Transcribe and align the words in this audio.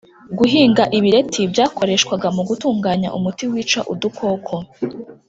guhinga 0.37 0.83
ibireti 0.97 1.41
byakoreshwaga 1.51 2.27
mu 2.35 2.43
gutunganya 2.49 3.09
umuti 3.17 3.43
wica 3.51 3.79
udukoko. 3.93 4.53